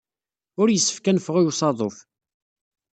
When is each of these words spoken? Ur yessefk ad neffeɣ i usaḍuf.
Ur 0.61 0.67
yessefk 0.71 1.05
ad 1.07 1.15
neffeɣ 1.15 1.35
i 1.37 1.43
usaḍuf. 1.49 1.97